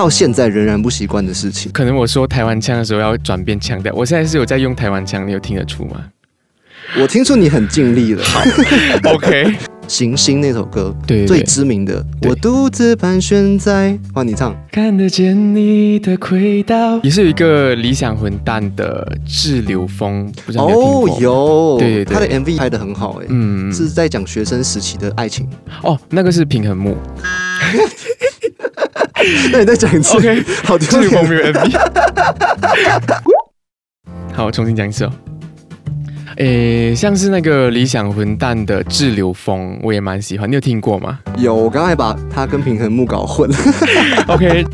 [0.00, 1.70] 到现在仍然不习惯的事情？
[1.72, 6.02] 可能我说台湾腔的时候要转变腔调，我现在是有在用台湾腔，你有听得出吗？
[6.98, 8.24] 我听出你很尽力了。
[8.24, 8.40] 好
[9.12, 9.54] OK，
[9.86, 14.56] 行星那首歌对最知名的，我独自盘旋在，换你唱。
[14.72, 21.16] 看得见你的轨道，也是有一个理想混蛋的滞留风，不知道你有听过吗？
[21.20, 25.46] 有，对对对他的 MV 拍的很好，哎，嗯，是在讲学生时期的爱情。
[25.82, 26.96] 哦，那个是平衡木
[29.52, 31.52] 那你再讲一次，OK，好丢滞留风脸。
[31.52, 33.20] 没有 MV。
[34.34, 35.12] 好，我重新讲一次哦。
[36.36, 43.56] 诶，像是那个理想混蛋的滞留风，我也蛮喜欢，你有听过吗有，我刚才把他跟平衡木搞混了。
[44.28, 44.64] OK，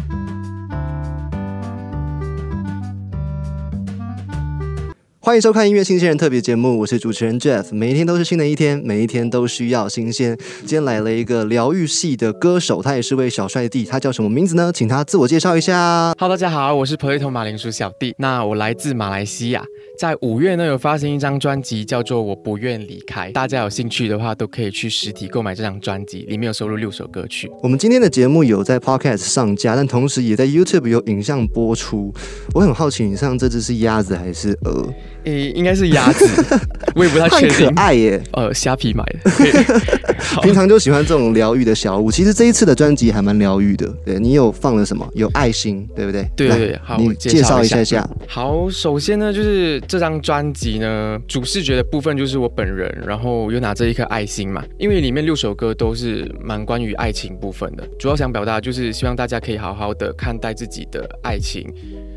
[5.27, 7.75] 欢迎收看音乐新鲜人特别节目，我是主持人 Jeff。
[7.75, 10.39] 每一天都是新的一天，每一天都需要新鲜。
[10.61, 14.70] 今天来了一个疗愈系的歌手，他也是位小帅弟，他叫什么名字呢？
[14.73, 16.15] 请他自我介绍一下。
[16.17, 18.15] Hello，大家好，我是 Potato 马铃薯小弟。
[18.19, 19.65] 那我来自马来西亚，
[19.98, 23.30] 在五月呢有发行一张专辑，叫做《我不愿离开》。
[23.33, 27.50] 大家有兴趣的话，都可以去实体购买这张专辑，里面有收录六首歌曲。
[27.62, 32.12] 我们今天的节目有在 Podcast 上架，但同时也在 YouTube 有影像播出。
[32.55, 34.86] 我很好奇，你上这只是鸭子还是鹅？
[35.25, 36.28] 诶，应该是鸭子，
[36.94, 37.81] 我也不太确定可。
[37.81, 38.22] 爱耶！
[38.33, 39.31] 呃，虾皮买的。
[40.42, 42.10] 平常就喜欢这种疗愈的小物。
[42.12, 43.88] 其实这一次的专辑还蛮疗愈的。
[44.05, 45.08] 对你有放了什么？
[45.14, 46.28] 有爱心，对不对？
[46.36, 48.08] 对对对，好，你介绍一下一下。
[48.28, 61.73] 好，首先呢，就是这张专辑呢，主视觉的部分就是我本人，然后又拿着一颗爱心嘛，因为里面六首歌都是蛮关于爱情部分的，主要想表达就是希望大家可以好好的看待自己的爱情。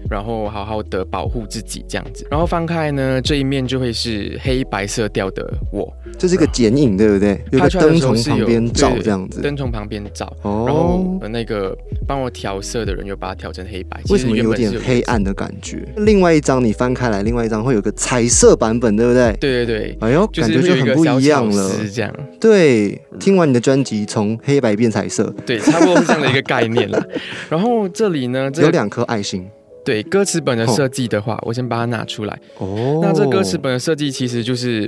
[0.09, 2.25] 然后好好的保护自己，这样子。
[2.29, 7.39] 然后翻开呢，这一面就会是黑白色调的我，这是一个剪影，对不对？
[7.51, 9.41] 有个拍出来的灯从旁边照这样子。
[9.41, 14.01] 灯从旁边照，哦然后呃那个帮我调色的人又把它调成黑白。
[14.09, 15.87] 为什么有点黑暗的感觉？
[15.97, 19.31] 另外一张你翻开来，另外一张会有个彩色版本，对不对？
[19.39, 21.69] 对对对，哎呦，感觉就很不一样了。
[21.69, 22.11] 是这样。
[22.39, 27.05] 对，听完你的专辑从黑白变彩色，对，差不多是这样的一个概念了。
[27.49, 29.47] 然后这里呢，这个有两颗爱心。
[29.89, 32.39] 对歌词本的设计的话，我先把它拿出来。
[32.59, 34.87] 哦，那这歌词本的设计其实就是，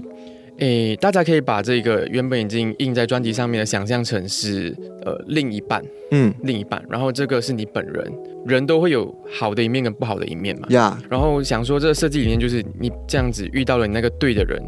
[0.60, 6.32] 诶，大家可以把这个原本已经印在专辑上面的想象成是呃另一半，嗯。
[6.44, 8.14] 另一半，然后这个是你本人，
[8.46, 10.68] 人都会有好的一面跟不好的一面嘛。
[10.70, 14.62] 呀，然后想说这个设计理念就是你这样子遇到了你那个对的人，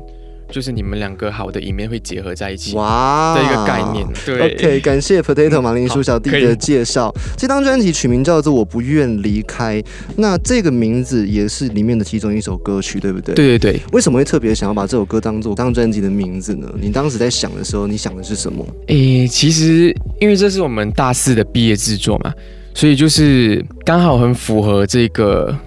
[0.54, 4.06] 就是你们两个好的一面会结合在一起哇的一个概念。
[4.24, 7.12] 对 OK，感谢 Potato 马铃薯小弟的介绍。
[7.36, 9.82] 这张专辑取名叫做《我不愿离开》，
[10.16, 13.34] 那这个名字也是里面的其中一首歌曲，对不对？。
[13.34, 16.72] 对对对，为什么会特别想要把这首歌当做当专辑的名字呢？
[16.80, 18.64] 你当时在想的时候，你想的是什么？
[18.90, 22.32] 诶，其实因为这是我们大四的毕业制作嘛，
[22.76, 25.58] 所以就是刚好很符合这个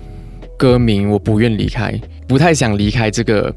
[0.56, 1.92] 歌名“我不愿离开”，
[2.28, 3.52] 不太想离开这个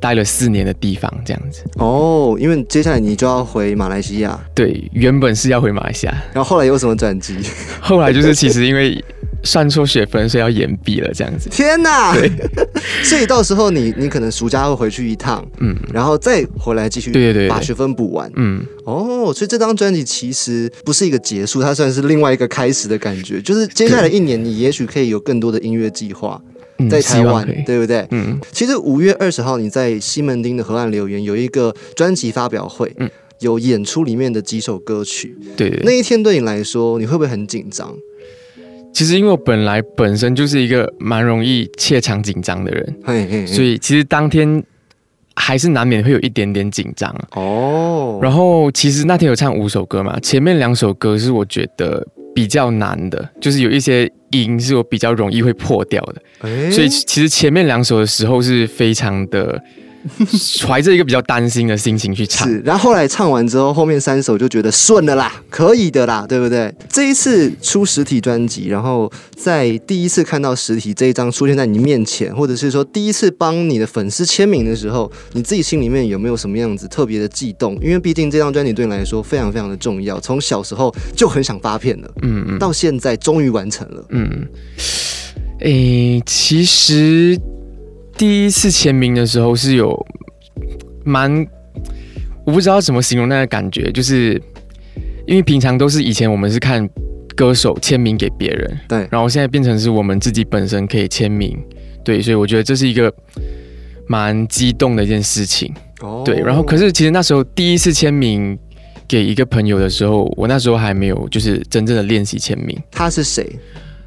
[0.00, 1.62] 待了四年的地方，这样子。
[1.76, 7.36] 哦，因为接下来你就要回马来西亚，对，原本是要回马来西亚，然后后来有什么转机？
[7.80, 9.02] 后来就是其实因为
[9.44, 11.48] 算错学分，所以要延毕了，这样子。
[11.50, 12.14] 天哪！
[13.04, 18.30] 所以到时候你你可能暑假会回去一趟，嗯然后再回来继续对对对对把学分补完。
[18.36, 23.40] 嗯，哦，所以这张专辑其实不是一个结束，它算是另外一个开始的感觉。
[23.40, 26.49] 就是接下来一年，你也许可以有更多的音乐计划嗯
[26.88, 28.06] 在台湾对不对？
[28.10, 33.10] 嗯，其实五月二十号你在西门町的河岸留言有一个专辑发表会，嗯
[33.40, 35.36] 有演出里面的几首歌曲。
[35.56, 37.94] 对对对那一天对你来说，你会不会很紧张？
[38.92, 44.62] 其实因为我本来本身就是一个蛮容易怯场紧张的人，嘿嘿嘿，所以其实当天
[45.36, 47.14] 还是难免会有一点点紧张。
[47.36, 59.62] 哦，然后其实那天有唱五首歌嘛，前面两首歌是我觉得比较难的，就是有一些音是我比较容易会破掉的，哎所以其实前面两首的时候是非常的
[60.66, 62.48] 怀着一个比较担心的心情去唱。
[62.48, 66.74] 是，然后后来唱完之后，后面三首就觉得顺了啦，可以的啦，对不对？
[66.88, 77.74] 这一次出实体专辑，然后在第一次看到实体这一张出现在你面前，或者是说第一次帮你的粉丝签名的时候，你自己心里面有没有什么样子特别的悸动？
[77.82, 84.04] 因为毕竟这张专辑对你来说非常非常的重要，从小时候就很想发片了，嗯嗯到现在终于完成了。
[84.10, 84.46] 嗯，
[85.60, 87.38] 诶，其实
[88.20, 90.06] 第一次签名的时候是有
[91.06, 91.46] 蛮，
[92.44, 94.34] 我不知道怎么形容那个感觉，就是
[95.26, 96.86] 因为平常都是以前我们是看
[97.34, 101.58] 歌手签名给别人，对，然后现在变成是我们自己本身可以签名，
[102.04, 103.10] 对，所以我觉得这是一个
[104.06, 106.40] 蛮激动的一件事情，哦对。
[106.40, 108.58] 然后可是其实那时候第一次签名
[109.08, 112.78] 给一个朋友的时候，我那时候还没有就是真正的练习签名。
[112.90, 113.50] 他是谁？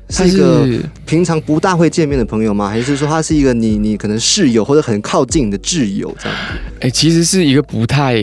[0.10, 0.68] 他是一个
[1.06, 2.70] 平常不大会见面的朋友吗？
[2.70, 6.38] 还是说他是一个你你可能室友或者很靠近的挚友这样？
[6.82, 8.16] 哎、其实是一个不太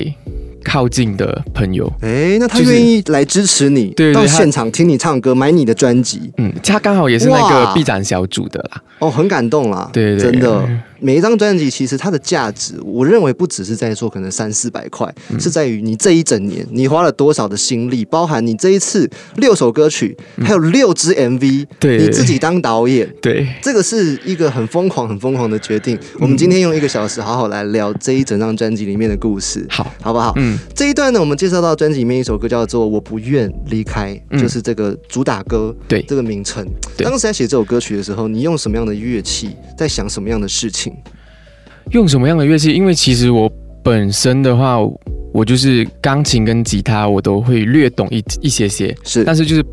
[0.65, 1.91] 靠近的朋友。
[2.01, 8.83] 哎，那他愿意来支持你，到对对他现场听你唱歌，买你的专辑，嗯，他刚好也是那哇个 B 展小组的啦。
[8.99, 9.89] 哦，很感动啦。
[9.93, 10.69] 对对对真的，
[11.01, 23.09] 每一张专辑其实它的价值，我认为不只是在说可能三四百块，嗯是在于你这一整年你花了多少的心力，包含你这一次六首歌曲，还有六支 MV，嗯对你自己当导演。
[23.23, 25.99] 对，这个是一个很疯狂、很疯狂的决定。
[26.19, 30.35] 我们今天用一个小时好好来聊这一整张专辑里面的故事，好，好不好？
[30.37, 36.67] 嗯，这一段呢，我们介绍到专辑里面一首歌叫做《我不愿离开》，嗯就是这个主打歌，对这个名称。
[36.97, 40.93] 对当时在写这首歌曲的时候，你用什么样的乐器，在想什么样的事情？
[41.93, 42.73] 用什么样的乐器？
[42.73, 43.51] 因为其实我
[43.83, 44.77] 本身的话，
[45.33, 49.65] 我就是钢琴跟吉他我都会略懂一一些些，是但是就是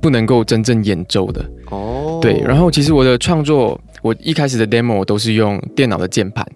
[0.00, 1.44] 不能够真正演奏的。
[1.70, 6.46] 哦，对，然后其实我的创作，我一开始的 demo 我都是用电脑的键盘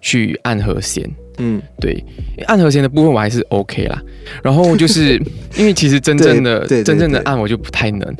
[0.00, 1.10] 去按和弦。
[1.44, 2.04] 嗯，对，
[2.46, 4.00] 按和弦的部分我还是 OK 啦。
[4.44, 5.20] 然后就是
[5.58, 8.14] 因为其实真正的真正的对按我就不太能。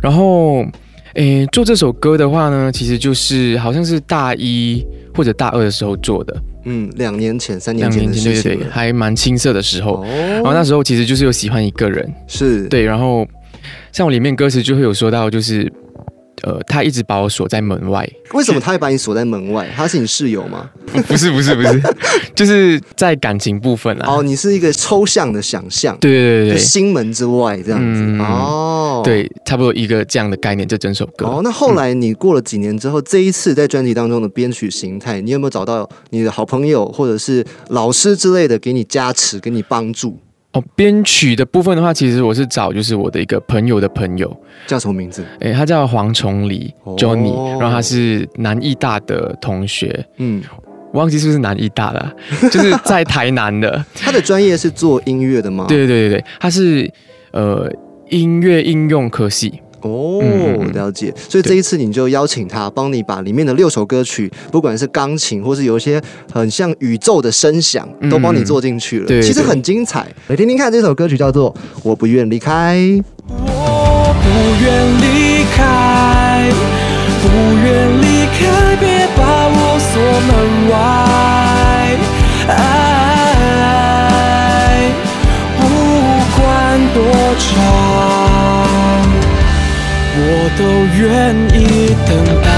[0.00, 0.64] 然后，
[1.14, 4.84] 诶，做这首歌的话呢，其实就是好像是大一
[5.14, 8.66] 或者大二的时候做的，嗯，两年前、三年前对对对。
[8.70, 10.02] 还蛮青涩的时候。
[10.02, 13.26] 哦，然后那时候其实就是有喜欢一个人，是，对，然后
[13.90, 15.70] 像我里面歌词就会有说到，就是
[16.42, 19.68] 呃，他一直把我锁在门外，为什么他会把你锁在门外？
[19.74, 20.70] 他是你室友吗？
[21.06, 21.82] 不是不是不是，
[22.34, 24.06] 就是在感情部分啊。
[24.08, 28.00] 哦，你是一个抽象的想象，对对对对心门之外这样子。
[28.02, 29.02] 嗯哦，。
[29.04, 31.26] 对，差不多一个这样的概念，这整首歌。
[31.26, 40.18] 哦，那后来你过了几年之后，这一次在专辑当中的编曲形态，你有没有找到你的好朋友或者是老师之类的给你加持、给你帮助？
[40.52, 44.34] 哦，编曲的部分的话，其实我是找就是我的一个朋友的朋友，
[44.66, 45.22] 叫什么名字？
[45.40, 50.42] 诶，他叫黄崇礼哦 Johnny，、然后他是南艺大的同学，嗯，
[50.92, 52.12] 我忘记是不是南艺大了，
[52.50, 53.84] 就是在台南的。
[53.94, 55.66] 他的专业是做音乐的吗？。
[55.68, 56.90] 对对对对，他是
[57.32, 57.70] 呃
[58.08, 59.60] 音乐应用科系。
[59.82, 61.14] 哦嗯，了解。
[61.28, 66.00] 所以这一次你就邀请他帮你把里面的六首歌曲，不管是钢琴或是有一些
[66.32, 69.06] 很像宇宙的声响，嗯都帮你做进去了。
[69.06, 70.06] 对其实很精彩。
[70.28, 71.52] 来听听看，这首歌曲叫做
[71.82, 72.76] 《我不愿离开》。
[73.28, 74.28] 我不
[74.64, 74.68] 愿
[75.00, 76.50] 离开，
[77.22, 77.28] 不
[77.62, 77.66] 愿
[78.00, 81.07] 离开，别把我锁门外。
[90.58, 90.64] 都
[90.98, 92.57] 愿意等待。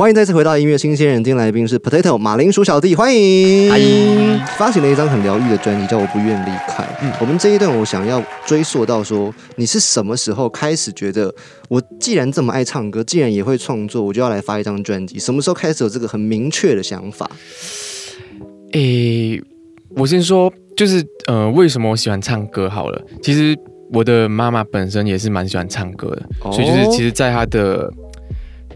[0.00, 3.68] 欢迎再次回到音乐新鲜人，今天来宾是 Potato 马铃薯小弟，欢迎！
[3.68, 6.82] 欢迎发行了一张很疗愈的专辑，叫《我不愿离开》。
[7.02, 11.30] 嗯我们这一段我想要追溯到说，你是什么时候开始觉得，
[11.68, 15.18] 我既然这么爱唱歌，既然也会创作，我就要来发一张专辑？
[15.18, 17.30] 什么时候开始有这个很明确的想法？
[18.72, 19.38] 诶，
[19.96, 22.98] 我先说，就是呃，为什么我喜欢唱歌好了？
[23.22, 23.54] 其实
[23.92, 27.92] 我的妈妈本身也是蛮喜欢唱歌的，哦所以就是其实在她的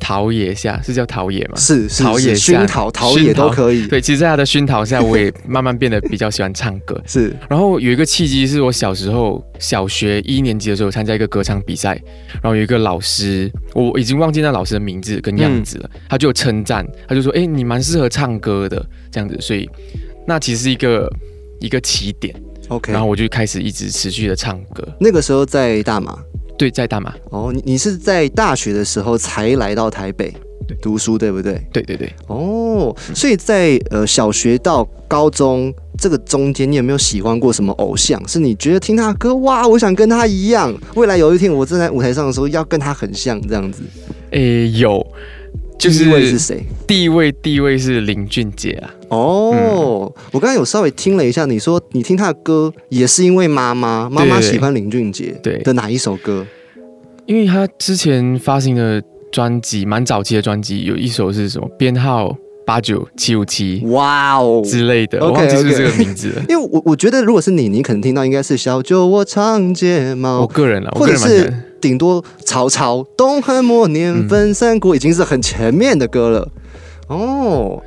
[0.05, 1.57] 陶冶下，是叫陶冶吗？
[1.57, 3.87] 是陶冶下熏陶、陶冶都可以。
[3.87, 7.01] 对，其实在他的熏陶下，我也慢慢变得比较喜欢唱歌。
[7.09, 11.99] 是然后有一个契机是我小时候小学一年级的时候参加一个歌唱比赛，
[12.43, 19.67] 然后有一个老师，我已经忘记那老师的名字跟样子了，他就称赞，他就说：“哎，你蛮适合唱歌的。”这样子，所以
[20.27, 21.11] 那其实是一个
[21.61, 22.35] 一个起点
[22.69, 22.93] ，OK。
[22.93, 24.87] 然后我就开始一直持续的唱歌。
[25.01, 26.19] 那个时候在大马
[26.57, 30.33] 对，在大马，哦，你你是在大学的时候才来到台北
[30.81, 31.61] 读书，对不对？
[31.73, 38.21] 对对对，哦，所以在呃小学到高中这个中间，你有没有喜欢过什么偶像？
[38.29, 43.83] 是你觉得听他的歌哇，我想跟他一样，未来有一天我站在舞台上的时候要跟他很像这样子。
[44.31, 45.05] 诶，有，
[45.79, 46.65] 就第一位是是谁？
[46.87, 48.95] 第一位，第一位是林俊杰啊。
[49.09, 56.47] 哦，我刚才有稍微听了一下，你说你听他的歌也是因为妈妈，妈妈喜欢林俊杰对的哪一首歌？
[57.27, 59.03] 因为他之前发行的
[59.33, 62.35] 专辑，蛮早期的专辑，有一首是什么编号
[62.67, 64.63] 八九七五七哇哦！
[64.65, 66.43] 之类的，我忘记是是这个名字了。
[66.49, 71.55] 因为我我觉得如果是你，你可能听到应该是小酒窝长睫毛我，个人啊，我或者个人是
[71.85, 76.49] 顶多曹操、东汉末年分三国，已经是很前面的歌了。
[77.09, 77.83] 哦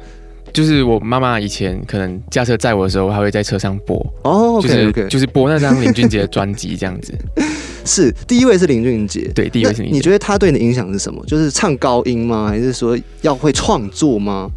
[0.54, 7.12] 就是我妈妈以前可能驾车载我的时候，她会在车上播，哦就是就是播那张林俊杰的专辑这样子。
[7.86, 9.32] 是第一位是林俊杰。
[9.34, 9.98] 对，第一位是林俊杰。
[9.98, 11.24] 你觉得他对你的影响是什么？
[11.26, 12.48] 就是唱高音吗？
[12.48, 14.50] 还是说要会创作吗？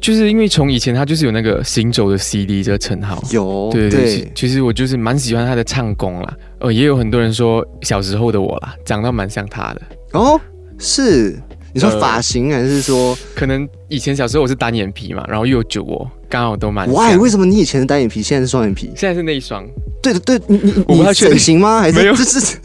[0.00, 3.22] 就是因为从以前他就是有那个行走的 CD 这个称号。
[3.30, 6.36] 有，对对对，其实我就是蛮喜欢他的唱功啦。
[6.60, 9.82] 呃，也有很多人说小时候的我啦，长得蛮像他的。
[10.12, 10.40] 哦，
[10.78, 11.38] 是
[11.72, 16.94] 你说呃发型还是说可能以前小时候我是单眼皮嘛，然后又有酒窝，刚好都蛮像。
[16.94, 17.16] why？
[17.16, 18.90] 为什么你以前是单眼皮，现在是双眼皮？
[18.96, 19.64] 现在是那一双，
[20.02, 21.80] 对的，对你你你我不太确定整形吗？
[21.80, 22.56] 还是没有这是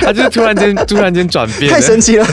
[0.00, 1.70] 他就是突然间突然间转变。
[1.72, 2.26] 太神奇了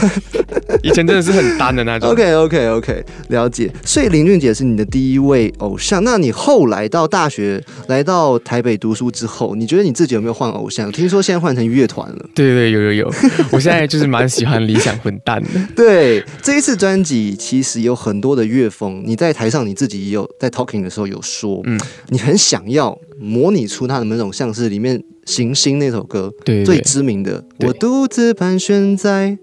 [0.84, 2.10] 以前真的是很单的那种。
[2.10, 3.70] ？OK OK OK，了解。
[3.84, 6.02] 所以林俊杰是你的第一位偶像。
[6.04, 10.90] 那你后来到大学来到台北读书之后，你觉得你自己有没有换偶像？
[10.92, 12.26] 听说现在换成乐团了。
[12.34, 13.12] 对对对，有有有，
[13.50, 15.48] 我现在就是蛮喜欢理想混蛋的。
[15.76, 29.38] 对，这一次专辑其实有很多的乐风，你在台上你自己也有在 talking 的时候有说，嗯你很想要模拟出他的某种像是里面《行星》那首歌最对对对，知名的“我独自盘旋在”，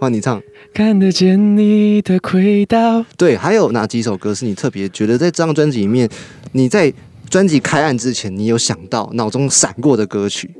[0.00, 0.42] 换你唱。
[0.72, 3.04] 看得见你的轨道。
[3.16, 6.08] 对，还有哪几首歌是你特别觉得在这张专辑里面，
[6.52, 6.92] 你在
[7.30, 10.50] 专辑开案之前，你有想到脑中闪过的歌曲？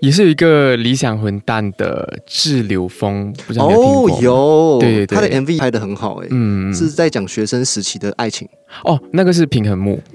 [0.00, 4.18] 也是有一个理想混蛋的滞留风，不知道你有听过吗？
[4.20, 8.48] 有，对对对他的 MV 拍的很好、哎、嗯，是在讲学生时期的爱情。
[8.82, 10.02] 哦，那个是平衡木。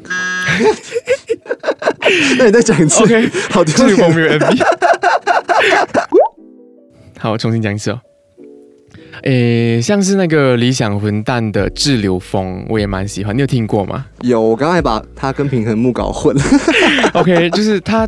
[2.37, 4.61] 那你再讲一次 OK，好滞留风没有 MV。
[7.17, 8.01] 好，我重新讲一次哦。
[9.23, 13.35] 诶，像是那个理想混蛋的滞留风，我也蛮喜欢。
[13.35, 16.43] 你有听过吗有，我刚才把它跟平衡木搞混了。
[17.13, 18.07] OK，就是它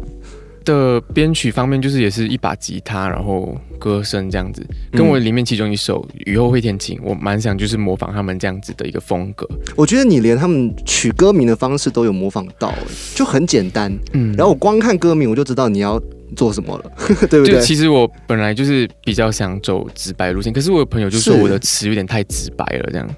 [0.66, 9.48] 的编曲方面，就是也是一把吉他，然后歌声这样子，跟我里面其中一首《雨后会天晴》，我蛮想就是模仿他们这样子的一个风格。
[9.76, 12.78] 我觉得你连他们取歌名的方式都有模仿到、哎
[13.16, 13.92] 就很简单。
[14.14, 16.00] 嗯然后我光看歌名我就知道你要
[16.36, 16.92] 做什么了，
[17.30, 17.62] 对不就对？
[17.62, 23.10] 其实我本来就是比较想走直白路线，可是我有朋友就说我的词有点太直白了，这样。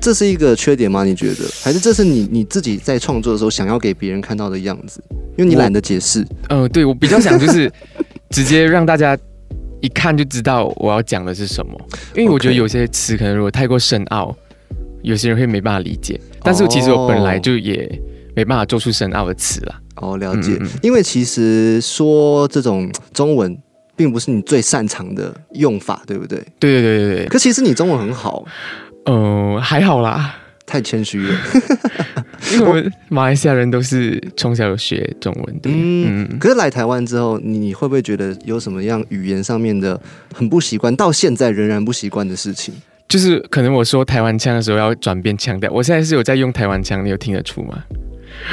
[0.00, 1.02] 这是一个缺点吗？
[1.04, 1.44] 你觉得？
[1.62, 5.02] 还是这是你你自己在创作的时候想要给别人看到的样子？
[5.36, 6.24] 因为你懒得解释。
[6.48, 7.70] 呃，对我比较想就是
[8.30, 9.18] 直接让大家
[9.80, 11.72] 一看就知道我要讲的是什么，
[12.14, 14.34] 因为我觉得有些词可能如果太过深奥，
[15.02, 16.18] 有些人会没办法理解。
[16.42, 18.00] 但是其实我本来就也
[18.34, 19.80] 没办法做出深奥的词啦。
[19.96, 20.52] 哦，了解。
[20.52, 23.56] 嗯嗯嗯因为其实说这种中文，
[23.96, 26.38] 并不是你最擅长的用法，对不对？
[26.58, 28.44] 对对对对对，可其实你中文很好，
[29.04, 31.34] 呃，还好啦，太谦虚了。
[32.52, 35.68] 因为我马来西亚人都是从小有学中文的。
[35.70, 40.00] 嗯，嗯，可是来台湾之后，你你会不会觉得有什么样语言上面的
[40.34, 42.74] 很不习惯，到现在仍然不习惯的事情？
[43.06, 47.78] 就是可能我说台湾腔的时候要转变腔调，我现在是有在用台湾腔，你有听得出吗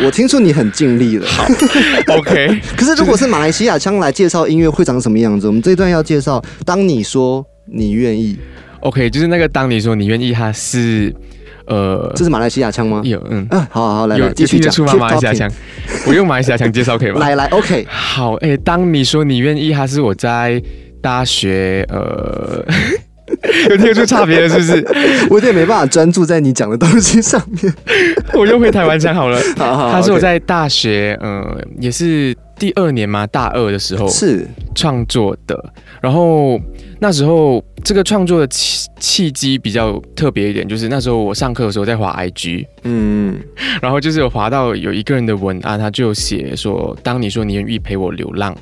[0.03, 1.25] 我听说你很尽力了。
[1.27, 1.45] 好
[2.15, 6.43] ？OK， 可是如果是马来西亚腔来介绍音乐会长什么样子，我们这一段要介绍。
[6.65, 8.37] 当你说你愿意
[8.81, 11.13] ，OK，就是那个当你说你愿意，它是
[11.65, 13.01] 呃这是马来西亚腔吗？
[13.03, 14.85] 有嗯啊，好好好，来继续讲。
[14.99, 15.51] 马来西亚腔，
[16.05, 17.19] 我用马来西亚腔介绍可以吗？
[17.19, 20.61] 来来，OK，好，哎、当你说你愿意，它是我在
[21.01, 22.63] 大学呃。
[23.69, 24.87] 有听出差别了是不是？
[25.29, 27.73] 我有点没办法专注在你讲的东西上面。
[28.33, 29.39] 我用回台湾腔好了。
[29.57, 35.73] 好好，他是我在大学，呃，也是第二年嘛，大二的时候是创作的。
[35.99, 36.59] 然后
[36.99, 43.37] 那时候这个创作的契契机比较特别一点，就是那时候我上课的时候在滑 IG，嗯
[43.81, 48.55] 然后就是有滑到有一个人的文案，他就写说：“当你说你愿意陪我流浪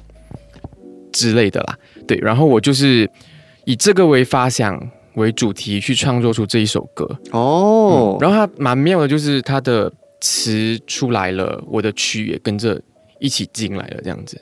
[1.12, 1.75] 之类的啦。”
[2.07, 3.10] 对，然后我就是
[3.65, 4.79] 以这个为发想
[5.15, 7.05] 为主题去创作出这一首歌。
[7.31, 9.91] 哦嗯，然后它蛮妙的，就是它的
[10.22, 12.81] 词出来了，我的曲也跟着
[13.19, 14.39] 一起进来了，这样子。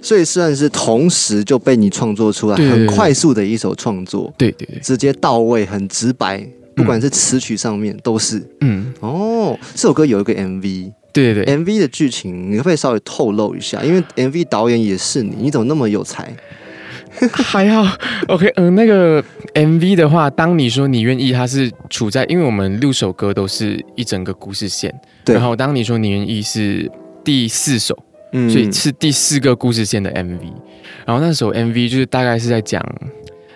[0.00, 8.42] 所以算是同时就被你创作出来，对很快速的一首创作，对对对，直接到位，很直白，不管是词曲上面都是。
[8.62, 11.78] 嗯，哦，这首歌有一个 MV，对对对，MV。
[11.78, 13.82] 的剧情你可不可以稍微透露一下？
[13.84, 16.36] 因为 MV 导演也是你，你怎么那么有才？
[17.32, 17.96] 还好
[18.28, 19.22] ，OK，嗯、那个
[19.54, 24.92] MV 的话，当你说你愿意，它是处在，因为我们六首歌都是一整个故事线，
[25.24, 25.34] 对。
[25.34, 26.90] 然后当你说你愿意是
[27.22, 27.96] 第四首，
[28.32, 28.48] 嗯。
[28.50, 30.40] 所以是第四个故事线的 MV，
[31.06, 32.82] 然后那首 MV 就是大概是在讲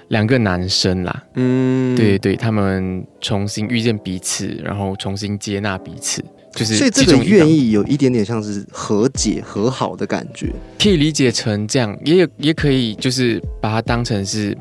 [0.09, 1.97] 两个男生啦，嗯。
[1.97, 6.23] 对对，他们重新遇见彼此，然后重新接纳彼此
[6.57, 10.51] 就是所以这个愿意有一点点像是和解和好的感觉。
[10.79, 14.57] 可以理解成这样，也有也可以就是把它当成是，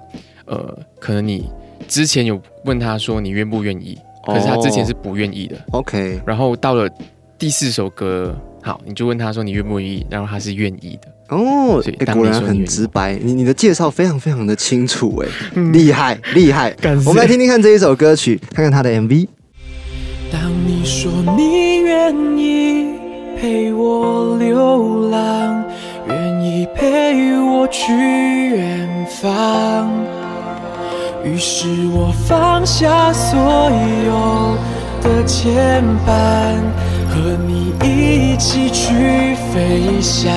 [0.46, 1.50] 呃，可能你
[1.88, 3.98] 之前有问他说你愿不愿意，
[4.28, 6.90] 可是他之前是不愿意的，OK，然后到了
[7.40, 11.08] 第四首歌，好，你就问他说你愿不愿意，然后他是愿意的。
[11.30, 16.70] 哦所以，哎、当果然很直白，你你的介绍非常非常的清楚，哎、嗯厉害厉害。
[16.74, 19.28] 感谢我们来听听看这一首歌曲，看看他的 MV。
[20.36, 22.94] 当你说你愿意
[23.40, 25.64] 陪我流浪，
[26.10, 27.94] 愿意陪我去
[28.50, 29.90] 远方，
[31.24, 33.72] 于是我放下所
[34.06, 34.58] 有
[35.02, 36.60] 的牵绊，
[37.08, 37.16] 和
[37.48, 40.34] 你一起去飞翔。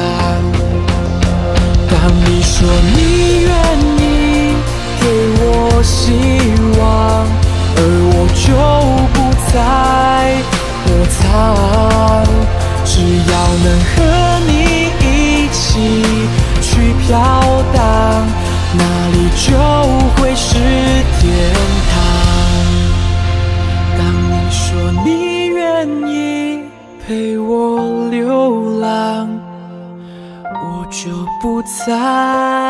[1.90, 3.50] 当你说你愿
[3.98, 4.54] 意
[5.00, 5.02] 给
[5.40, 6.12] 我希
[6.78, 7.26] 望，
[7.76, 7.80] 而
[8.14, 8.46] 我就
[9.12, 9.18] 不
[9.52, 9.56] 在
[10.86, 11.16] 躲藏，
[12.84, 12.90] 只
[13.30, 13.32] 要
[13.64, 13.94] 能和
[14.46, 14.50] 你
[15.00, 15.06] 一
[15.50, 15.60] 起
[16.60, 16.66] 去
[17.06, 17.08] 飘
[17.74, 17.78] 荡，
[18.76, 19.46] 哪里就
[20.16, 20.48] 会是
[21.18, 21.22] 天
[21.90, 21.92] 堂。
[23.96, 24.00] 当
[24.30, 24.60] 你说
[25.04, 25.06] 你
[25.46, 25.56] 愿
[26.08, 26.12] 意
[27.06, 27.06] 陪
[27.38, 27.48] 我
[28.10, 29.28] 流浪，
[30.44, 31.00] 我就
[31.40, 32.67] 不再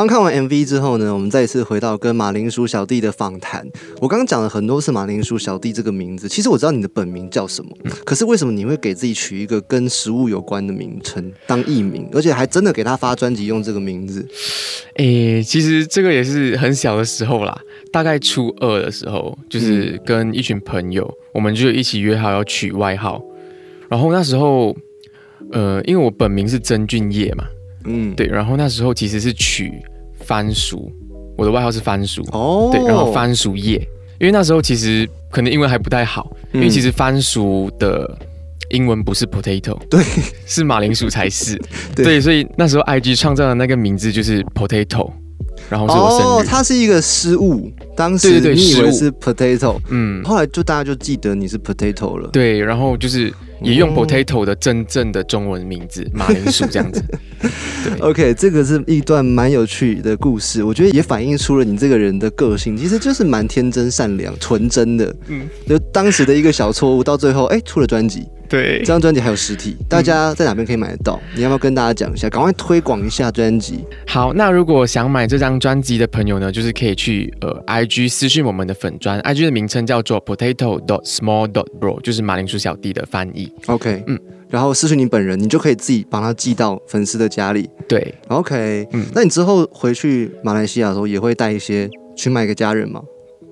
[0.00, 3.68] 刚看完 MV 之后呢，我们再一次回到跟马铃薯小弟的访谈。
[4.00, 7.70] 我刚刚讲了很多次马铃薯小弟这个名字，其实我知道你的本名叫什么，
[8.02, 14.26] 可是为什么你会给自己取一个跟食物有关的名称当艺名，而且还真的给他发专辑用这个名字？
[14.96, 17.60] 诶、其实这个也是很小的时候啦，
[17.92, 23.22] 大概初二的时候，就是跟一群朋友，我们就一起约好要取外号。
[23.90, 24.74] 然后那时候，
[25.52, 27.44] 呃，因为我本名是曾俊业嘛，
[27.84, 29.70] 嗯，对，然后那时候其实是取
[30.30, 30.88] 番薯，
[31.36, 33.76] 我的外号是番薯，哦，对，然后番薯叶，
[34.20, 38.16] 因为那时候其实可能英文还不太好，因为其实番薯的
[38.70, 40.00] 英文不是 potato，对，
[40.46, 41.60] 是马铃薯才是，
[41.96, 42.04] 对。
[42.04, 45.10] 对，所以那时候 IG 创造的那个名字就是 potato，
[45.68, 52.28] 然后是我生哦日，，它是一个失误，当时你以为是 potato，嗯，后来就大家就记得你是 potato 了。
[52.28, 57.02] 对，然后就是也用哦 potato 的真正的中文名字马铃薯这样子，
[58.00, 65.06] OK，这个是一段蛮有趣的故事，我觉得也反映出了你这个人的个性，其实就是蛮天真、善良、纯真的。
[65.28, 71.20] 嗯嗯，就当时的一个小错误，到最后哎、出了专辑，对这，张专辑还有实体，大家在哪边可以买得到？
[71.36, 72.28] 你要不要跟大家讲一下？
[72.28, 73.84] 赶快推广一下专辑。
[74.06, 83.50] 好，那如果想买这张专辑的朋友呢，就是可以去呃 IG 私讯我们的粉专，IG 的名称叫做 potato dot small dot bro，就是马铃薯小弟的翻译。
[83.66, 87.70] OK，嗯嗯，然后私讯你本人，你就可以自己帮他寄到粉丝的家里。
[87.88, 93.00] 对，OK，嗯嗯，那你之后回去马来西亚的时候，也会带一些去卖给家人吗？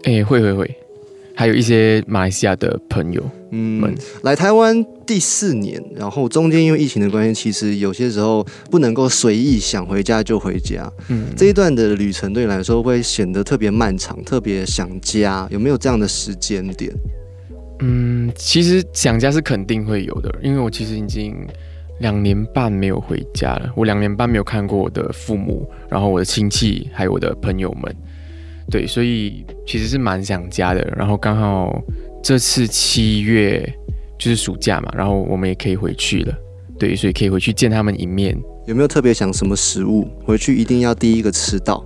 [0.04, 0.76] 诶，会会会，
[1.38, 3.22] 还有一些马来西亚的朋友，
[3.52, 10.92] 嗯们，来台湾第四年，然后中间因为疫情的关系，其实有些时候不能够随意想回家就回家。
[11.06, 16.92] 嗯，这一段的旅程对你来说会显得特别漫长，特别想家，有没有这样的时间点？
[17.78, 21.36] 嗯，其实想家是肯定会有的，因为我其实已经
[22.00, 23.72] 两年半没有回家了。
[23.76, 27.96] 我两年半没有看过我的父母，然后我的亲戚，还有我的朋友们，
[28.70, 30.80] 对，所以其实是蛮想家的。
[30.96, 31.82] 然后刚好
[32.22, 33.62] 这次七月
[34.18, 36.34] 就是暑假嘛，然后我们也可以回去了，
[36.78, 38.36] 对，所以可以回去见他们一面。
[38.66, 41.82] 有没有特别想什么食物回去一定要第一个吃到？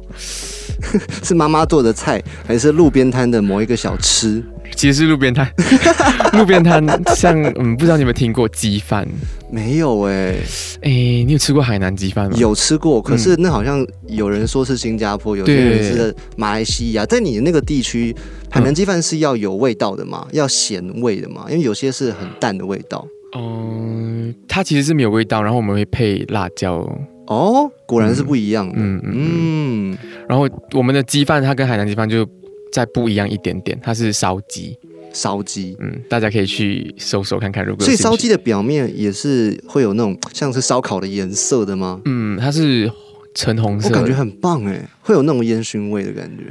[1.23, 4.43] 是妈妈做的菜，还是路边摊的某一个小吃？
[4.75, 5.47] 其实是路边摊，
[6.33, 6.83] 路边摊
[7.15, 9.07] 像嗯，不知道你有没有听过鸡饭？
[9.51, 10.35] 没有哎、
[10.81, 12.37] 哎，你有吃过海南鸡饭吗？
[12.39, 17.05] 有吃过，可是那好像有人说是新加坡，有些对人是马来西亚。
[17.05, 18.17] 在你那个地区，
[18.51, 20.27] 海南鸡饭是要有味道的嘛？
[20.33, 21.45] 要咸味的嘛？
[21.51, 23.07] 因为有些是很淡的味道。
[23.37, 26.91] 嗯，它其实是没有味道，然后我们会配辣椒，
[27.27, 28.75] 哦，果然是不一样的。
[28.77, 32.27] 嗯嗯然后我们的鸡饭它跟海南鸡饭就
[32.73, 34.79] 再不一样一点点，它是烧鸡，
[35.13, 35.77] 烧鸡。
[35.81, 42.01] 嗯，大家可以去搜搜看看，如果有所以烧鸡的表面也是会有那种像是烧烤的颜色的吗？
[42.07, 42.91] 嗯，它是
[43.35, 46.45] 橙红色，我感觉很棒哎，会有那种烟熏味的感觉。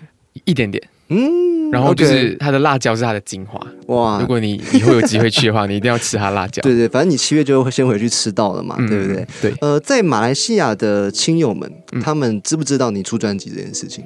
[0.46, 9.28] 一点点，嗯，然后就是它的辣椒是它的精华，哇如，果你以后有机会去的话，你一定要吃它辣椒，对对，反正你七月就会先回去吃到了嘛，嗯，对不对？？
[9.42, 14.04] 对，呃，在马来西亚的亲友们，嗯他们知不知道你出专辑这件事情？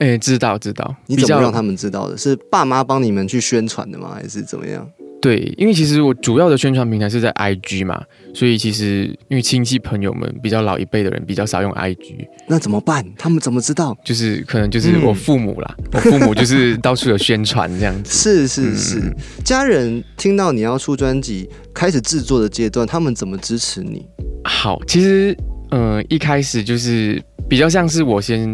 [0.00, 2.16] 哎，知道知道，你怎么让他们知道的？
[2.18, 4.12] 是爸妈帮你们去宣传的吗？
[4.14, 4.88] 还是怎么样？
[5.20, 8.00] 对，因为其实我主要的宣传平台是在 IG 嘛，
[8.32, 13.04] 所以其实因为亲戚朋友们比较老一辈的人比较少用 IG，那怎么办？
[13.18, 13.96] 他们怎么知道？
[14.04, 18.12] 就是可能就是嗯我父母啦，我父母就是到处有宣传这样子。
[18.12, 24.06] 是 是是，嗯家人听到你要出专辑，开始制作的阶段，他们怎么支持你？
[24.44, 25.36] 好，其实
[25.70, 28.48] 呃一开始就是比较像是我先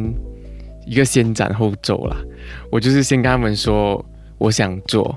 [0.87, 2.17] 一个先斩后奏啦，
[2.73, 4.03] 我就是先跟他们说
[4.39, 5.15] 我想做，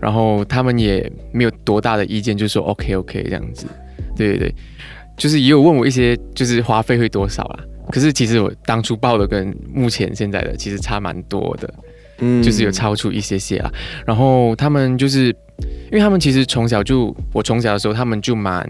[0.00, 3.66] 然后他们也没有多大的意见，就说 OK OK 这样子，
[4.16, 4.54] 对对对，
[5.16, 7.60] 就是也有问我一些就是花费会多少啦。
[7.90, 11.74] 可是其实我当初报的跟目前现在的其实差蛮多的，
[12.18, 13.72] 嗯就是有超出一些些啦。
[14.06, 15.28] 然后他们就是，
[15.86, 18.68] 因为他们其实从小就，我从小的时候他们就蛮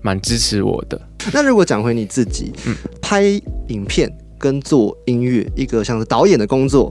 [0.00, 0.98] 蛮支持我的。
[1.32, 3.22] 那如果讲回你自己，嗯拍
[3.68, 6.90] 影片跟做音乐，一个像是导演的工作，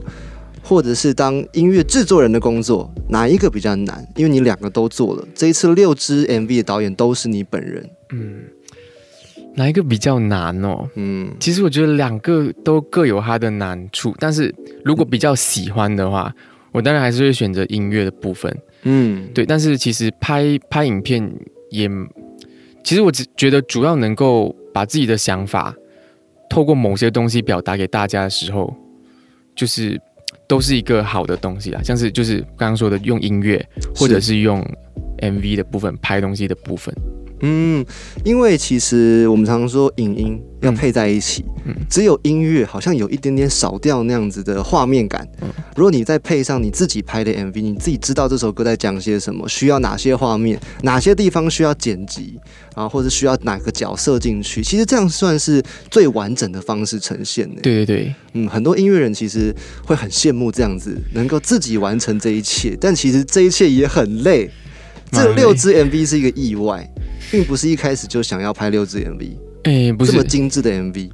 [0.68, 4.04] 或者是当音乐制作人的工作，哪一个比较难？
[4.16, 7.88] 因为你两个都做了，这一次六支 MV 的导演都是你本人。
[8.12, 8.42] 嗯，
[9.54, 10.88] 哪一个比较难哦？
[10.96, 14.52] 嗯，其实我觉得两个都各有它的难处，但是
[14.84, 16.34] 如果比较喜欢的话，
[16.72, 18.52] 我当然还是会选择音乐的部分。
[18.82, 21.32] 嗯，对，但是其实拍拍影片
[21.70, 21.88] 也，
[22.82, 25.72] 其实我只觉得主要能够把自己的想法
[26.50, 28.74] 透过某些东西表达给大家的时候，
[29.54, 30.00] 就是
[30.46, 31.80] 都是一个好的东西啦。
[31.82, 34.60] 像是就是刚刚说的用音乐，或者是用
[35.18, 36.94] MV 的部分拍东西的部分。
[37.40, 37.84] 嗯，
[38.24, 41.74] 因为其实我们常说影音要配在一起，嗯。
[41.88, 45.26] 只有音乐好像有一点点少掉那样子的画面感。
[45.42, 45.48] 嗯。
[45.76, 52.38] 如果你再配上你自己拍的 MV，你自己知道这首歌在讲些什么，需要哪些画面，哪些地方需要剪辑
[52.74, 57.60] 啊，或者需要哪个角色进去，其实这样算是最完整的方式呈现的。
[57.60, 64.50] 对对对，嗯，很多音乐人其实会很羡慕这样子能够自己完成这一切，但其实这一切也很累。
[65.12, 66.84] 这六支 MV 是一个意外，
[67.30, 71.10] 并不是一开始就想要拍六支 MV，哎，不是这么精致的 MV。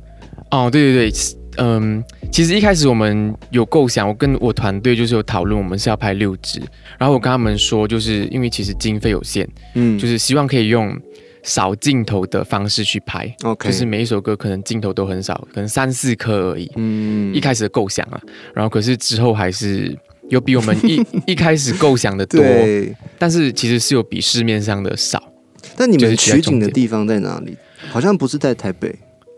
[0.51, 1.19] 哦，对对对，
[1.57, 6.61] 嗯，其实一开始我们有构想，我跟我团队就是有讨论，我们是要拍六支，
[6.99, 10.95] 然后我跟他们说，就是因为其实经费有限，嗯，就是希望可以用
[11.43, 16.71] 少镜头的方式去拍，OK，就是每一首歌可能镜头都很少，可能三四颗而已。
[16.77, 18.21] 嗯一开始的构想啊，
[18.55, 19.97] 然后可是之后还是
[20.29, 25.32] 有比我们一 一开始构想的多，对，但是其实是有比市面上的少。
[25.77, 27.57] 但你们取景的地方在哪里？
[27.91, 28.95] 好像不是在台北，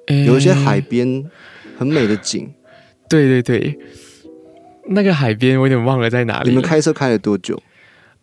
[0.09, 1.25] 诶有一些海边
[1.79, 2.49] 很美的景。
[3.09, 3.79] 对对对，
[4.89, 6.55] 那个海边我有点忘了在哪里你。
[6.55, 7.61] 们开车开了多久？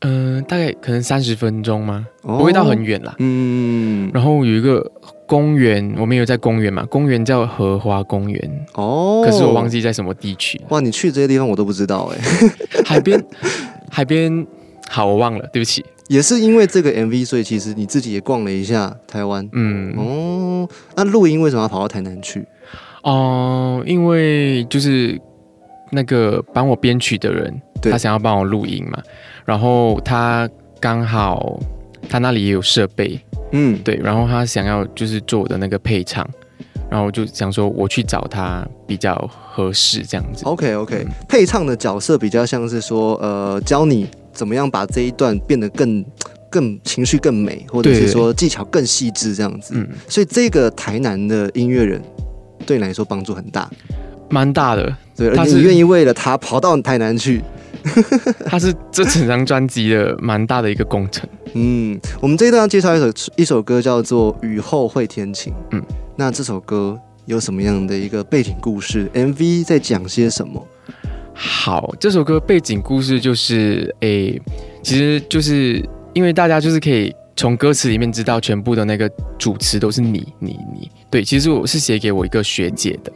[0.03, 2.07] 嗯、大概可能三十分钟吗？
[2.23, 3.15] 哦不会到很远啦。
[3.19, 4.91] 嗯，然后有一个
[5.27, 9.69] 公园，我们有在公园嘛，公园叫荷花公园，哦，可是我忘。
[9.69, 10.59] 记在什么地区。
[10.69, 12.17] 哇，你去这些地方我都不知道哎，
[12.83, 13.23] 海边，
[13.91, 14.45] 海边，
[14.89, 15.85] 好，我忘了，对不起。
[16.11, 19.47] 也是因为这个 MV，所以其实你自己也逛了一下台湾。
[19.53, 22.45] 嗯，哦，那录音为什么要跑到台南去？
[23.03, 25.17] 哦、因为就是
[25.89, 29.01] 那个帮我编曲的人，对他想要帮我录音嘛，
[29.45, 30.49] 然后他
[30.81, 31.57] 刚好
[32.09, 33.17] 他那里也有设备，
[33.53, 36.29] 嗯，对，然后他想要就是做我的那个配唱，
[36.89, 40.43] 然后我就想说我去找他比较合适这样子。
[40.43, 44.07] OK OK，、嗯配唱的角色比较像是说，呃，教你
[44.41, 46.03] 怎么样把这一段变得更
[46.49, 49.75] 更情绪更美，或者是说技巧更细致这样子。
[49.75, 52.01] 嗯，所以这个台南的音乐人
[52.65, 53.69] 对你来说帮助很大，
[54.31, 57.39] 蛮大的，对，而他是且你愿意为了他跑到台南去。
[58.49, 61.29] 他是这整张专辑的蛮大的一个工程。
[61.53, 65.53] 嗯，我们这一段要介绍一首一首歌叫做《雨后会天晴》。
[65.69, 65.83] 嗯嗯，
[66.15, 70.65] 那这首歌有什么样的一个背景故事？MV 在讲些什么？
[71.43, 74.39] 好，这首歌背景故事就是，诶、
[74.83, 80.91] 其实就是因为大家就是可以从歌词里面知道全部的那个主词都是你你你。
[81.09, 83.11] 对，其实我是写给我一个学姐的，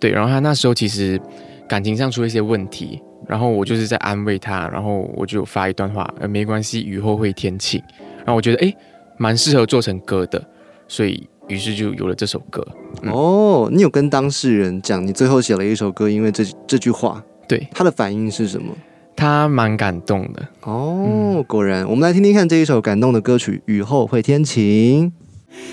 [0.00, 1.20] 对，然后她那时候其实
[1.68, 7.80] 感情上出了一些问题，然后我就是在安慰她，然后我就发一段话，呃，没关系，雨后会天晴。
[8.18, 8.76] 然后我觉得，诶，
[9.18, 10.44] 蛮适合做成歌的，
[10.88, 12.66] 所以于是就有了这首歌。
[13.04, 18.72] 哦，你有跟当事人讲你最后写了一首歌，因为这这句话，对，他的反应是什么？
[19.16, 20.46] 他蛮感动的。
[20.62, 25.10] 哦，果然，我们来听听看这一首感动的歌曲《雨后会天晴》。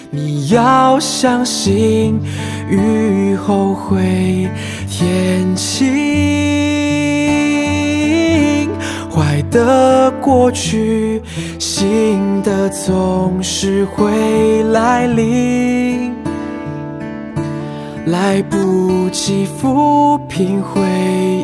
[0.10, 2.18] 你要相信
[2.70, 4.50] 雨后会
[4.90, 5.86] 天晴，
[9.12, 11.22] 坏的过去，
[11.60, 16.16] 新的总是会来临。
[18.08, 21.35] 来不及抚平回忆，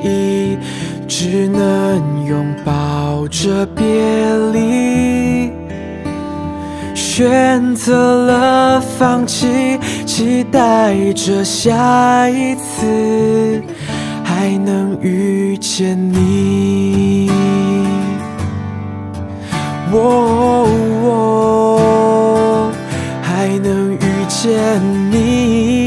[1.13, 3.83] 只能拥抱着别
[4.53, 5.51] 离。
[6.95, 13.61] 选择了放弃，期待着下一次
[14.23, 17.29] 还能遇见你。
[19.91, 20.65] 我、
[21.03, 22.71] 哦、
[23.21, 25.80] 还能遇见你。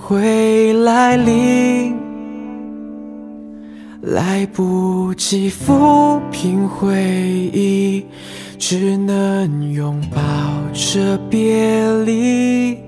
[0.00, 1.96] 会来临。
[4.00, 6.94] 来不及抚平回
[7.52, 8.06] 忆，
[8.56, 10.20] 只能拥抱
[10.72, 12.78] 着别离。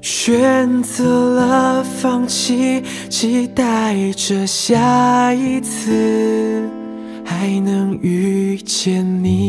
[0.00, 6.62] 选择了放弃，期待着下一次
[7.24, 9.47] 还能遇见你。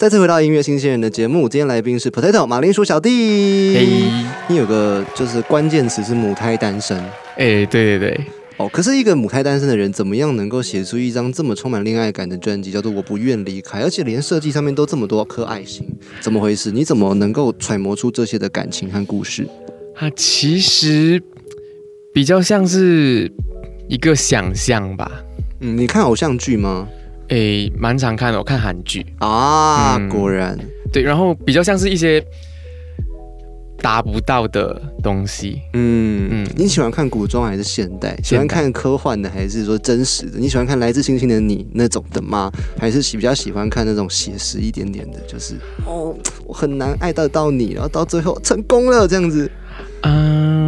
[0.00, 3.74] 再次回到音乐新鲜人的节目，今天来宾是 Potato 马铃薯小弟。
[3.74, 3.86] 嘿，
[4.48, 6.96] 你有个就是关键词是母胎单身
[7.36, 8.20] 哎，对对对，
[8.56, 8.66] 哦。
[8.72, 15.86] 可是一个母胎单身的人，怎么样能够写出一张这么充满恋爱感的专辑，叫做《我不愿离开》，而且连设计上面都这么多颗爱心，
[16.22, 16.70] 怎么回事？
[16.70, 19.46] 你怎么能够揣摩出这些的感情和故事？
[19.94, 21.22] 它其实
[22.10, 23.30] 比较像是
[23.86, 25.12] 一个想象吧。
[25.60, 26.88] 嗯，你看偶像剧吗？
[27.30, 30.58] 诶，蛮常看的，我看韩剧，啊，嗯果然，
[30.92, 32.22] 对，然后比较像是一些
[33.78, 35.60] 达不到的东西。
[35.72, 38.18] 嗯嗯你喜欢看古装还是现代？
[38.22, 40.38] 喜欢看科幻的还是说真实的？
[40.38, 42.50] 你喜欢看《来自星星的你》那种的吗？
[42.78, 45.20] 还是喜比较喜欢看那种写实一点点的？
[45.28, 45.54] 就是
[45.86, 46.14] 哦，
[46.44, 49.50] 我很难爱得到你，然后到最后成功了这样子。
[50.02, 50.59] 嗯，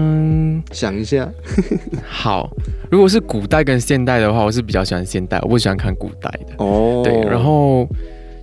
[0.71, 1.29] 想一下，
[2.07, 2.51] 好，
[2.91, 6.65] 如果是古代跟现代的话，我是比较喜欢现代，我不喜欢看古代的。
[6.65, 7.87] 哦对，然后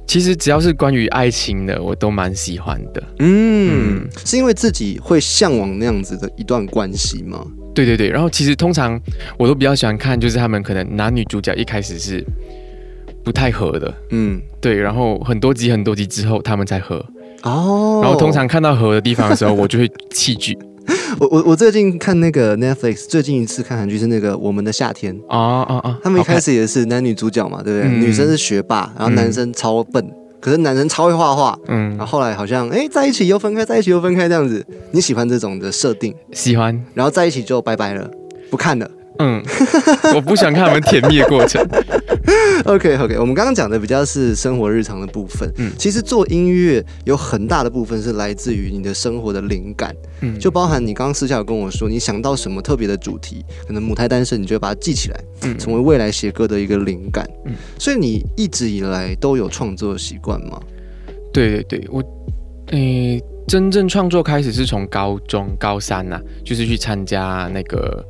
[0.07, 3.03] 其实只要是关于爱情的，我都蛮喜欢的。
[3.19, 7.45] 嗯嗯，是因为自己会向往那样子的一段关系吗？
[7.75, 8.99] 对对对，然后其实通常
[9.37, 12.25] 我都比较喜欢看，就是他们可能男女主角一开始是
[13.23, 16.95] 不太合的，嗯，对，然后很多集很多集之后他们才合，
[17.43, 20.57] 哦，然后通常看到合的地方的时候，我就会弃剧。
[21.17, 25.99] 我我我最近看那个 Netflix，最近一次看韩剧是那个《我们的夏天》，啊啊啊！
[26.03, 27.89] 他们一开始也是男女主角嘛，对不对？
[27.89, 30.05] 嗯女生是学霸，然后男生超笨，
[30.39, 31.57] 可是男生超会画画。
[31.67, 34.65] 嗯然后，后来好像哎在一起又分开，在一起又分开这样子。
[34.91, 38.09] 你喜欢这种的设定，喜欢，然后在一起就拜拜了，
[38.49, 38.89] 不看了。
[39.19, 39.43] 嗯，
[40.15, 41.61] 我不想看他们甜蜜的过程。
[42.65, 45.51] OK OK，我们刚刚讲的比较是生活日常的部分。
[45.57, 57.27] 嗯其实做音乐有很大的部分是来自于你的生活的灵感，嗯，就包含你刚刚私下有跟我说，你想到什么特别的主题，可能母胎单身，你就会把它记起来，嗯成为未来写歌的一个灵感。
[57.45, 60.59] 嗯所以你一直以来都有创作的习惯吗？
[61.33, 62.03] 对对对，我，
[62.67, 68.03] 诶、真正创作开始是从高中高三呐、就是去参加那个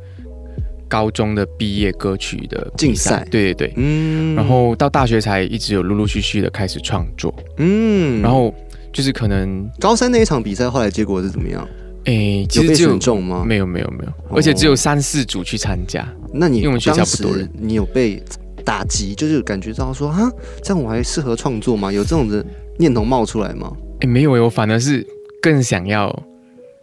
[0.89, 3.25] 高中的毕业歌曲的竞赛。
[3.32, 4.36] 对对对，嗯。
[4.36, 8.21] 然后到大学才一直有陆陆续续的开始创作，嗯。
[8.21, 8.54] 然后
[8.91, 11.65] 就是可能，高三那一场比赛后来结果是怎么样？
[12.06, 13.43] 哎、其实只有选中吗？
[13.45, 17.43] 没有没有没有，而且只有三四组去参加，那你因为我们学校当不多人。
[17.43, 18.23] 时你有被
[18.65, 20.32] 打击，就是感觉到说啊，
[20.63, 21.91] 这样我还适合创作吗？
[21.91, 22.43] 有这种的
[22.78, 23.71] 念头冒出来吗？
[23.99, 25.06] 哎、没有诶，我反而是
[25.41, 26.23] 更想要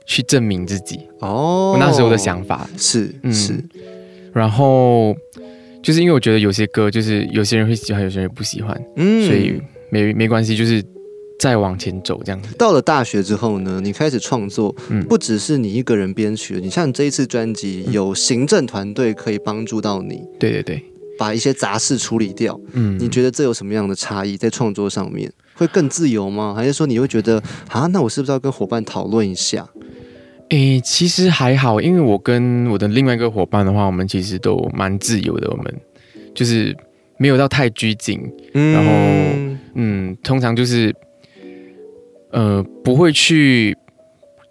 [0.05, 3.33] 去证明自己，哦，我那时候的想法，是嗯。
[3.33, 3.55] 是，
[4.37, 5.17] 然后
[5.83, 8.79] 就是因为我觉得有些歌就是有些人会喜欢，有些人不喜欢。
[8.97, 10.85] 嗯所以没没关系，就是
[11.39, 12.55] 再往前走这样子。
[12.57, 20.83] 到了大学之后呢，你开始创作，嗯不只是你一个人编曲了，你像这一次专辑有行政团队可以帮助到你，对对对，
[21.19, 22.61] 把一些杂事处理掉。
[22.73, 25.33] 嗯，你觉得这有什么样的差异在创作上面？
[25.55, 26.53] 会更自由吗？
[26.55, 29.67] 还是说你会觉得啊，那我是不是要跟伙伴讨论一下？
[30.51, 35.75] 诶，其实还好，因为我跟我的另外一个伙伴的话，我们其实都蛮自由的，我们
[36.35, 36.77] 就是
[37.19, 38.21] 没有到太拘谨，
[38.53, 38.93] 然后
[39.75, 40.95] 嗯，通常就是
[42.31, 43.77] 呃不会去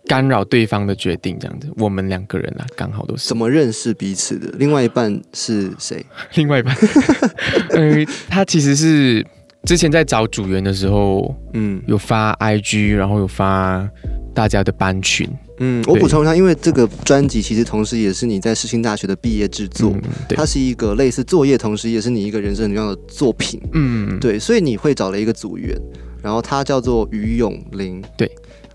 [0.05, 1.71] 干扰对方的决定，这样子。
[1.77, 4.53] 我们两个人啊，刚好都是怎么认识彼此的？
[4.57, 6.05] 另外一半是谁？
[6.35, 6.75] 另外一半，
[7.71, 9.25] 呃，他其实是
[9.63, 13.89] 之前在找组员的时候，嗯有发 IG，然后有发
[14.33, 15.27] 大家的班群，
[15.59, 23.61] 嗯，我补充一下，因为这个专辑其实同时也是你在世新大学的毕业制作，嗯它，是一个类似作业，同时也是你一个人生很重要的作品。
[23.73, 25.75] 嗯，对，所以你会找了一个组员，
[26.21, 28.03] 然后他叫做于永林。
[28.17, 28.29] 对，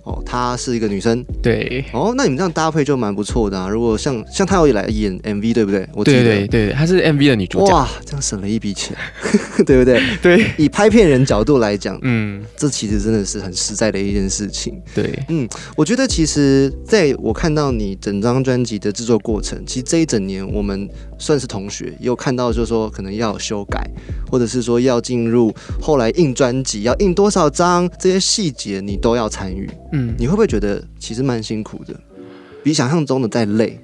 [0.05, 1.25] 哦，她是一个女生。
[1.43, 3.69] 对，哦，那你们这样搭配就蛮不错的啊。
[3.69, 5.87] 如果像像她有来演 MV，对不对？
[5.95, 6.47] 我记对得。
[6.47, 8.97] 对对，她是 MV 的女主角，哇，这样省了一笔钱，
[9.67, 10.03] 对不对？
[10.23, 14.81] 对，以拍片人角度来讲，嗯，这其实真的是很实在的一件事情。
[14.95, 23.89] 对，嗯我觉得其实在我看到你整张专辑的制作过程，其实这一整年我们算是同学，也有看到就是说可能要修改，
[24.31, 29.69] 或者是说要进入后来印专辑要印多少张，这些细节你都要参与。
[29.93, 31.99] 嗯，你会不会觉得其实蛮辛苦的，
[32.63, 33.79] 比想象中的再累？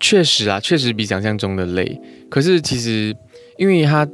[0.00, 2.00] 确实啊，确实比想象中的累。
[2.30, 3.14] 可是其实，
[3.58, 4.08] 因为它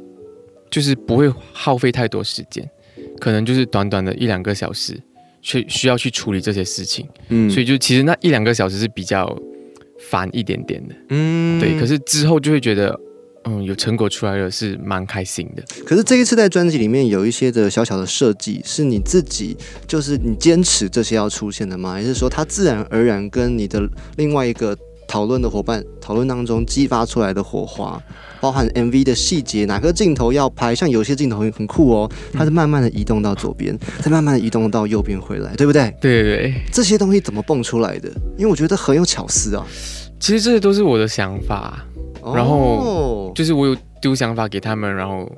[0.69, 2.69] 就是不会耗费太多时间，
[3.19, 5.01] 可能就是短短的一两个小时，
[5.41, 9.33] 去需要去处理这些事情，嗯所以就其实那一两个小时是比较
[10.09, 10.95] 烦一点点的。
[11.09, 12.99] 嗯对，可是之后就会觉得，
[13.47, 15.63] 嗯，有成果出来了，是蛮开心的。
[15.85, 19.55] 可是这一次在专辑里面有一些的小小的设计，是你自己
[19.87, 21.93] 就是你坚持这些要出现的吗？
[21.93, 27.97] 还是说它自然而然跟你的另外一个讨论的伙伴讨论当中激发出来的火花，
[28.41, 30.75] 包含 MV 的细节，哪个镜头要拍？
[30.75, 35.93] 像有些镜头很很酷哦，它是慢慢的移动到左边，再慢慢的移动到右边回来，对不对？
[36.01, 38.09] 对对对，这些东西怎么蹦出来的？
[38.37, 39.65] 因为我觉得很有巧思啊。
[40.19, 41.85] 其实这些都是我的想法，
[42.35, 45.31] 然后就是我有丢想法给他们，然后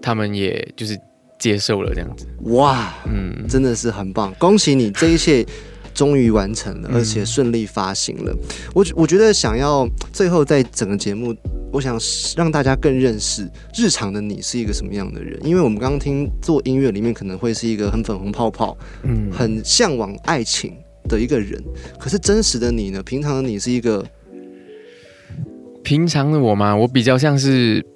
[0.00, 0.98] 他们也就是
[1.38, 2.26] 接受了这样子。
[2.44, 5.44] 哇，嗯，真的是很棒，恭喜你，这一切
[5.94, 8.34] 终于完成了，嗯而且顺利发行了。
[8.74, 11.34] 我我觉得想要最后在整个节目，
[11.72, 11.98] 我想
[12.36, 20.74] 让大家更认识日常的你是一个什么样的人，因为我们刚刚听做音乐里面可能会是一个很粉红泡泡、嗯，很向往爱情
[21.08, 21.62] 的一个人，
[21.98, 23.02] 可是真实的你呢？
[23.02, 24.04] 平常的你是一个
[25.86, 27.86] 平常的我嘛，我比较像是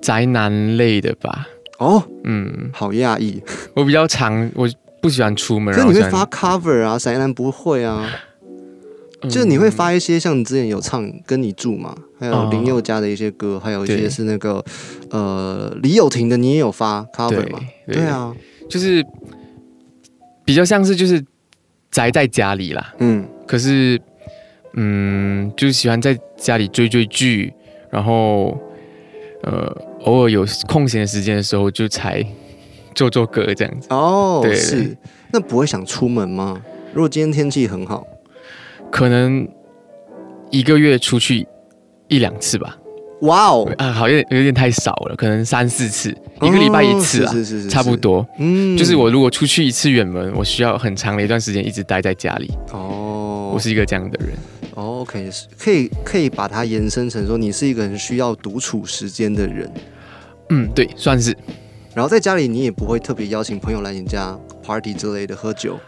[0.00, 1.46] 宅男类的吧。
[1.78, 3.40] 哦，嗯，好讶异，
[3.74, 4.68] 我比较常，我
[5.00, 8.10] 不喜欢出门，可是你会发 cover 啊，宅男不会啊。
[9.22, 9.30] 嗯。
[9.30, 12.48] 就是你会发一些像你之前有唱《跟你住》嘛，还有哦。
[12.50, 14.64] 林宥嘉的一些歌，还有一些是那个
[15.10, 17.60] 呃李友廷的，你也有发 cover 对嘛？
[17.86, 17.96] 对。
[17.98, 18.34] 对啊，
[18.68, 19.00] 就是
[20.44, 21.24] 比较像是就是
[21.88, 22.92] 宅在家里啦。
[22.98, 23.24] 嗯。
[23.46, 24.00] 可是，
[24.74, 27.52] 嗯，就是喜欢在家里追追剧，
[27.90, 28.58] 然后
[29.42, 32.24] 呃，偶尔有空闲的时间的时候，就才
[32.94, 33.88] 做做歌这样子。
[33.90, 34.96] 哦，对是，
[35.32, 36.60] 那不会想出门吗？
[36.94, 38.06] 如果今天天气很好，
[38.90, 39.46] 可能
[40.50, 41.46] 一个月出去
[42.08, 42.78] 一两次吧。
[43.22, 48.26] 哇哦，啊，好有点有点太少了，可能三四次，一个礼拜一次啊，是是是，差不，多。
[48.38, 52.50] 嗯就是我如果出去一次远门，我需要很长的一段时间一直待在家里。
[52.72, 54.36] 哦，我是一个这样的人。
[54.74, 59.70] 哦，OK，可以可以把它延伸成说你是一个很需要独处时间的人，
[60.50, 61.36] 嗯，对，算是
[61.94, 65.78] 然后在家里你也不会特别邀请朋友来你家 party 之类的喝酒。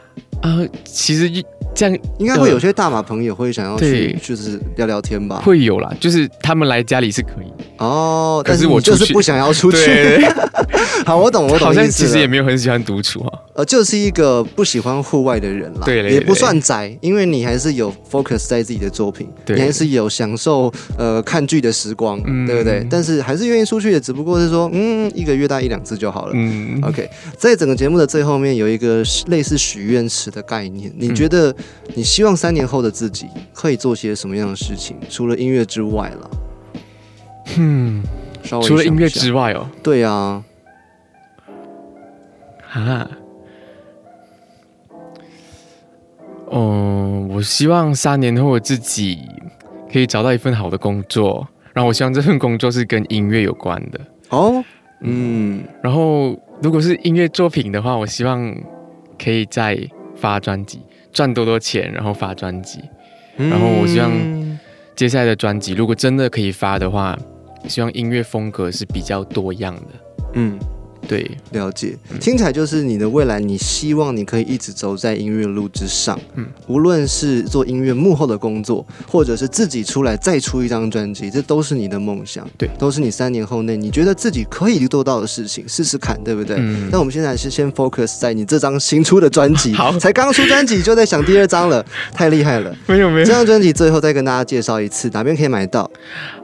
[0.44, 1.30] 啊、其实
[1.74, 5.40] 这样应该会有些大马朋友会想要去，对就是聊聊天吧。
[5.42, 9.78] 会有啦，就是他们来家里是可以，哦，但是我就是不想要出去。
[9.78, 10.28] 对，
[11.07, 13.38] 好，我懂，我懂好像意思了其实也没有很喜欢独处啊。
[13.54, 15.80] 呃，就是一个不喜欢户外的人啦。
[15.87, 22.87] 对对也不算宅，因为你还是有 focus 在自己的作品，对你还是有享受呃看剧的时光，嗯对不对？
[22.90, 26.33] 但是还是愿意出去的，只不过是说，嗯，一个月大一两次就好了。
[26.35, 31.55] 嗯，OK，在整个节目的最后面有一个类似许愿池的概念，你嗯觉得
[31.94, 34.97] 你希望三年后的自己可以做些什么样的事情？
[35.09, 36.31] 除了音乐之外了，
[37.57, 38.03] 嗯，
[38.42, 40.44] 稍微除了音乐之外哦，对啊，
[42.73, 43.08] 啊，
[46.46, 49.21] 哦，我希望三年后的自己
[49.92, 54.00] 可以找到一份好的工作，然后我希望这份工作是跟音乐有关的。
[54.31, 54.65] 哦，
[55.00, 58.54] 嗯，然后如果是音乐作品的话，我希望
[59.23, 59.79] 可以再
[60.25, 60.81] 发专辑，
[61.12, 62.81] 赚多多钱，然后发专辑。
[63.37, 64.58] 然后我希望嗯
[64.96, 67.14] 接下来的专辑如果真的可以发的话，
[67.68, 69.83] 希望音乐风格是比较多样的。
[70.33, 70.58] 嗯，
[71.07, 76.44] 对，了解，听起来就是你的未来，你希望你可以一直走在音乐路之上，嗯。
[76.44, 82.69] 嗯，无论是做音乐幕后的工作，或者是自己出来再出一张专辑，这都是你的梦想，对。
[82.79, 86.57] 都是你三年后内你觉得自己可以做到的事情，试试看，对不对？
[86.59, 86.88] 嗯。
[86.90, 89.98] 那我们现在是先 focus 在你这张新出的专辑，好。
[89.98, 91.85] 才刚出专辑就在想第二张了，
[92.15, 92.75] 太厉害了！
[92.87, 93.25] 没有没有。
[93.27, 93.35] 这。
[93.35, 95.90] 张专辑最后再跟大家介绍一次，哪边可以买到？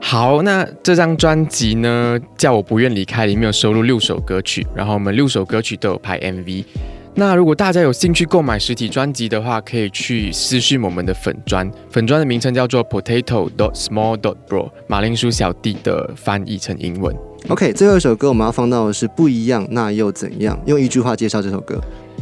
[0.01, 6.65] 好，那这张专辑呢，叫我不愿离开，里面有收录六首歌曲，然后我们六首歌曲都有拍 MV。
[7.13, 17.13] 那如果大家有兴趣购买实体专辑的话，可以去私讯我们的粉砖，粉砖的名称叫做 Potato dot Small dot Bro，马铃薯小弟的翻译成英文。
[17.49, 20.57] OK，最后一首歌我们要放到的是不一样，那又怎样？
[20.65, 21.81] 用一句话介绍这首歌。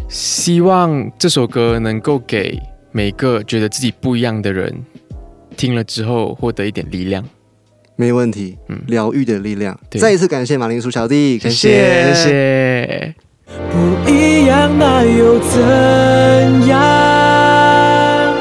[0.10, 2.60] 希望这首歌能够给
[2.92, 4.84] 每个觉得自己不一样的人，
[5.56, 7.24] 听了之后获得一点力量。
[8.00, 9.78] 没问题，嗯疗愈的力量。
[10.00, 13.14] 再一次感谢马铃薯小弟，感谢谢。
[13.46, 18.34] 不一样那又怎样？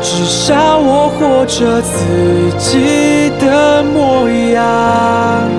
[0.00, 5.50] 至少我活着自己的模样，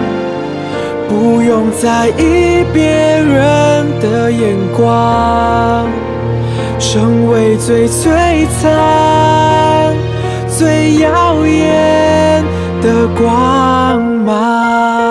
[1.07, 5.87] 不用在意别人的眼光，
[6.79, 9.95] 成为最璀璨、
[10.47, 12.26] 最耀眼
[12.87, 15.06] 的光芒。